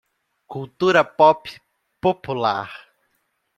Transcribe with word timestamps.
Cultura 0.55 1.03
pop 1.19 1.45
popular 2.09 2.67